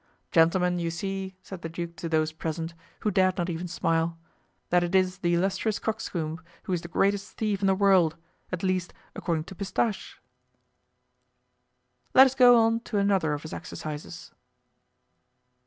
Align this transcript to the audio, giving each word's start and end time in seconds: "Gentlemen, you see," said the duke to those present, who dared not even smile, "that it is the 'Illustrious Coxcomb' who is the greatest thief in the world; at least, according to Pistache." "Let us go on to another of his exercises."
"Gentlemen, 0.31 0.79
you 0.79 0.89
see," 0.89 1.35
said 1.43 1.61
the 1.61 1.69
duke 1.69 1.95
to 1.97 2.09
those 2.09 2.31
present, 2.31 2.73
who 3.01 3.11
dared 3.11 3.37
not 3.37 3.51
even 3.51 3.67
smile, 3.67 4.17
"that 4.71 4.81
it 4.83 4.95
is 4.95 5.19
the 5.19 5.35
'Illustrious 5.35 5.77
Coxcomb' 5.77 6.41
who 6.63 6.73
is 6.73 6.81
the 6.81 6.87
greatest 6.87 7.37
thief 7.37 7.61
in 7.61 7.67
the 7.67 7.75
world; 7.75 8.15
at 8.51 8.63
least, 8.63 8.95
according 9.15 9.43
to 9.43 9.53
Pistache." 9.53 10.19
"Let 12.15 12.25
us 12.25 12.33
go 12.33 12.57
on 12.57 12.79
to 12.79 12.97
another 12.97 13.33
of 13.33 13.43
his 13.43 13.53
exercises." 13.53 14.31